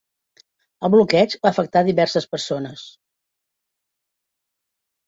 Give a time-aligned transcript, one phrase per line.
[0.87, 2.89] El bloqueig va afectar diverses persones.